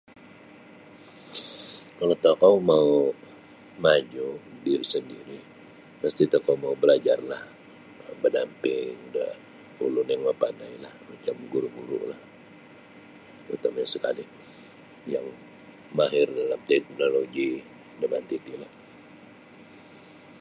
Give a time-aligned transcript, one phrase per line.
[1.97, 2.89] Kalau tokou mau
[3.83, 4.27] maju
[4.63, 5.37] diri sandiri
[6.01, 7.41] masti tokou mau balajarlah
[8.21, 9.25] badamping da
[9.85, 12.21] ulun yang mapandai lah macam guru-guru lah
[13.45, 14.25] tarutamanya sekali
[15.13, 15.25] yang
[15.97, 17.49] mahir dalam teknologi
[17.99, 18.71] da manti ti lah.